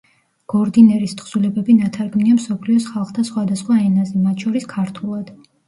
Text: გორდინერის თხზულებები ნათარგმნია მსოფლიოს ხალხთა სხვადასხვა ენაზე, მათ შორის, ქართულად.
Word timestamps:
გორდინერის 0.53 1.13
თხზულებები 1.19 1.75
ნათარგმნია 1.83 2.39
მსოფლიოს 2.39 2.89
ხალხთა 2.95 3.29
სხვადასხვა 3.31 3.81
ენაზე, 3.87 4.25
მათ 4.27 4.45
შორის, 4.49 4.69
ქართულად. 4.77 5.35